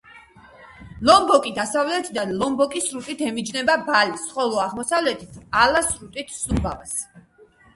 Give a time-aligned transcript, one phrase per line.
[1.09, 6.99] ლომბოკი დასავლეთიდან ლომბოკის სრუტით ემიჯნება ბალის, ხოლო აღმოსავლეთით ალას სრუტით სუმბავას.